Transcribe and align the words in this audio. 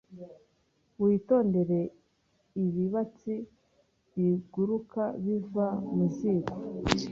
Witondere 1.01 1.79
ibibatsi 2.63 3.33
biguruka 4.15 5.03
biva 5.23 5.67
mu 5.95 6.05
ziko! 6.15 6.55